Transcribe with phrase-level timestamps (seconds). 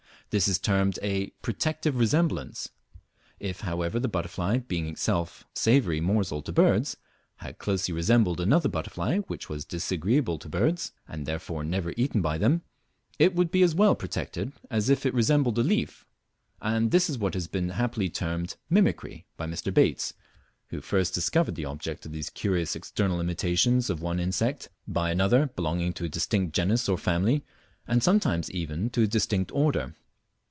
[0.33, 2.69] This is termed a "protective resemblance."
[3.41, 6.95] If however the butterfly, being itself savoury morsel to birds,
[7.43, 12.37] had closely resembled another butterfly which was disagreeable to birds, and therefore never eaten by
[12.37, 12.61] them,
[13.19, 16.05] it would be as well protected as if it resembled a leaf;
[16.61, 19.73] and this is what has been happily termed "mimicry" by Mr.
[19.73, 20.13] Bates,
[20.69, 25.47] who first discovered the object of these curious external imitations of one insect by another
[25.57, 27.43] belonging to a distinct genus or family,
[27.85, 29.93] and sometimes even to a distinct order.